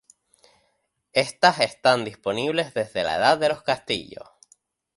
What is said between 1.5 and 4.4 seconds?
están disponibles desde la Edad de los Castillos.